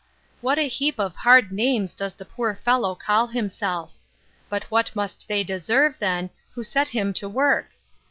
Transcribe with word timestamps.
What 0.41 0.57
a 0.57 0.67
heap 0.67 0.99
of 0.99 1.15
hard 1.15 1.51
names 1.51 1.93
does 1.93 2.15
the 2.15 2.25
poor 2.25 2.55
fellow 2.55 2.95
call 2.95 3.27
himself! 3.27 3.93
But 4.49 4.63
what 4.71 4.95
must 4.95 5.27
they 5.27 5.43
deserve, 5.43 5.99
then, 5.99 6.31
who 6.55 6.63
set 6.63 6.87
him 6.89 7.13
to 7.13 7.29
work? 7.29 7.73